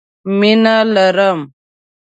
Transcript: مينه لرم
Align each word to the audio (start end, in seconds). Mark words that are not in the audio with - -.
مينه 0.39 0.75
لرم 0.93 1.39